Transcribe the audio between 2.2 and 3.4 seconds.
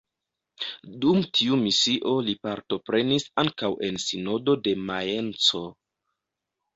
li partoprenis